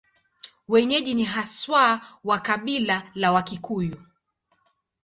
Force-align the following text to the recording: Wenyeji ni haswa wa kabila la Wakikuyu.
Wenyeji 0.67 1.13
ni 1.13 1.23
haswa 1.23 2.01
wa 2.23 2.39
kabila 2.39 3.11
la 3.15 3.31
Wakikuyu. 3.31 3.97